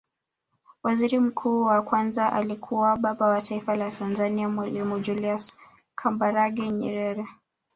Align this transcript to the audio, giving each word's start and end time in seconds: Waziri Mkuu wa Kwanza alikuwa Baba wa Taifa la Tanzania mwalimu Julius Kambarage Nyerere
Waziri 0.83 1.19
Mkuu 1.19 1.63
wa 1.63 1.81
Kwanza 1.81 2.33
alikuwa 2.33 2.97
Baba 2.97 3.27
wa 3.27 3.41
Taifa 3.41 3.75
la 3.75 3.91
Tanzania 3.91 4.49
mwalimu 4.49 4.99
Julius 4.99 5.57
Kambarage 5.95 6.69
Nyerere 6.71 7.25